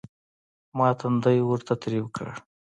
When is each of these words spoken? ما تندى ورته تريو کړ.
ما 0.77 0.89
تندى 0.99 1.35
ورته 1.49 1.73
تريو 1.81 2.05
کړ. 2.15 2.25